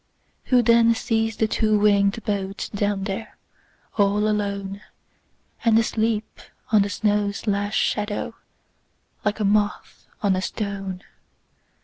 Who 0.45 0.63
then 0.63 0.95
sees 0.95 1.37
the 1.37 1.47
two 1.47 1.77
wingedBoat 1.79 2.71
down 2.73 3.03
there, 3.03 3.37
all 3.99 4.19
aloneAnd 4.21 4.81
asleep 5.63 6.39
on 6.71 6.81
the 6.81 6.89
snow's 6.89 7.45
last 7.45 7.75
shadow, 7.77 8.33
Like 9.23 9.39
a 9.39 9.45
moth 9.45 10.07
on 10.23 10.35
a 10.35 10.41
stone? 10.41 11.03